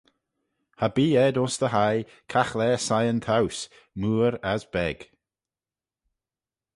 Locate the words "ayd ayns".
1.25-1.55